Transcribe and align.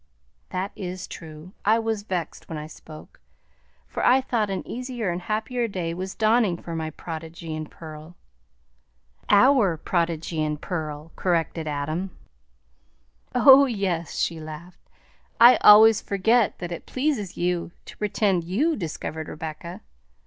"That 0.49 0.71
is 0.75 1.05
true; 1.05 1.53
I 1.63 1.77
was 1.77 2.01
vexed 2.01 2.49
when 2.49 2.57
I 2.57 2.65
spoke, 2.65 3.19
for 3.85 4.03
I 4.03 4.19
thought 4.19 4.49
an 4.49 4.67
easier 4.67 5.11
and 5.11 5.21
happier 5.21 5.67
day 5.67 5.93
was 5.93 6.15
dawning 6.15 6.57
for 6.57 6.75
my 6.75 6.89
prodigy 6.89 7.55
and 7.55 7.69
pearl." 7.69 8.15
"OUR 9.29 9.77
prodigy 9.77 10.43
and 10.43 10.59
pearl," 10.59 11.11
corrected 11.15 11.67
Adam. 11.67 12.09
"Oh, 13.35 13.67
yes!" 13.67 14.15
she 14.15 14.39
laughed. 14.39 14.89
"I 15.39 15.57
always 15.57 16.01
forget 16.01 16.57
that 16.57 16.71
it 16.71 16.87
pleases 16.87 17.37
you 17.37 17.69
to 17.85 17.95
pretend 17.97 18.43
you 18.43 18.75
discovered 18.75 19.27
Rebecca." 19.27 19.81